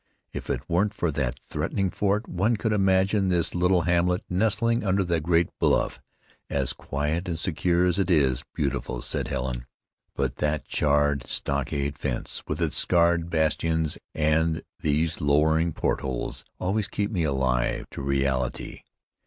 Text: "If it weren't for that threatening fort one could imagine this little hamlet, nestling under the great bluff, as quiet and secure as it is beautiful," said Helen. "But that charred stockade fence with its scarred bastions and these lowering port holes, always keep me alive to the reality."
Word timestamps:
"If 0.33 0.49
it 0.49 0.67
weren't 0.67 0.95
for 0.95 1.11
that 1.11 1.39
threatening 1.47 1.91
fort 1.91 2.27
one 2.27 2.57
could 2.57 2.73
imagine 2.73 3.29
this 3.29 3.53
little 3.53 3.81
hamlet, 3.83 4.23
nestling 4.31 4.83
under 4.83 5.03
the 5.03 5.19
great 5.21 5.49
bluff, 5.59 6.01
as 6.49 6.73
quiet 6.73 7.27
and 7.27 7.37
secure 7.37 7.85
as 7.85 7.99
it 7.99 8.09
is 8.09 8.43
beautiful," 8.55 9.03
said 9.03 9.27
Helen. 9.27 9.67
"But 10.15 10.37
that 10.37 10.65
charred 10.65 11.27
stockade 11.27 11.99
fence 11.99 12.41
with 12.47 12.63
its 12.63 12.77
scarred 12.77 13.29
bastions 13.29 13.99
and 14.15 14.63
these 14.79 15.21
lowering 15.21 15.71
port 15.71 16.01
holes, 16.01 16.45
always 16.57 16.87
keep 16.87 17.11
me 17.11 17.21
alive 17.21 17.85
to 17.91 18.01
the 18.01 18.07
reality." 18.07 18.81